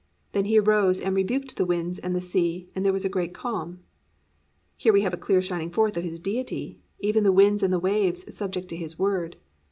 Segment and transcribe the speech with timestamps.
[0.31, 3.35] Then He arose, and rebuked the winds and the sea, and there was a great
[3.35, 3.81] calm."+
[4.75, 7.77] Here we have a clear shining forth of His Deity, even the winds and the
[7.77, 9.35] waves subject to His word.